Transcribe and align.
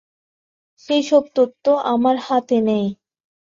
সেইসব 0.79 1.23
তথ্য 1.35 1.65
আমার 1.93 2.15
হ্রাতে 2.25 2.57
নেই। 2.61 2.85